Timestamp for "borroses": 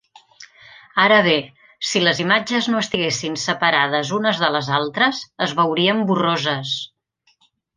6.13-6.75